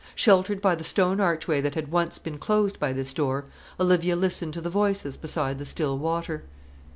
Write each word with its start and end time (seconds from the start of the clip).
Sheltered 0.15 0.63
by 0.63 0.73
the 0.73 0.83
stone 0.83 1.19
archway 1.19 1.61
that 1.61 1.75
had 1.75 1.91
once 1.91 2.17
been 2.17 2.39
closed 2.39 2.79
by 2.79 2.91
this 2.91 3.13
door, 3.13 3.45
Olivia 3.79 4.15
listened 4.15 4.55
to 4.55 4.61
the 4.61 4.67
voices 4.71 5.15
beside 5.15 5.59
the 5.59 5.63
still 5.65 5.95
water. 5.95 6.41